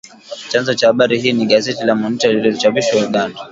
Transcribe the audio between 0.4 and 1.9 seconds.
Chanzo cha habari hii ni gazeti